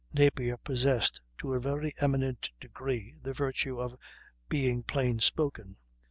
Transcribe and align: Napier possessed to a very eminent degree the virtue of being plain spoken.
Napier 0.13 0.57
possessed 0.57 1.21
to 1.37 1.53
a 1.53 1.59
very 1.59 1.93
eminent 1.99 2.49
degree 2.59 3.13
the 3.21 3.33
virtue 3.33 3.79
of 3.79 3.95
being 4.49 4.81
plain 4.81 5.19
spoken. 5.19 5.77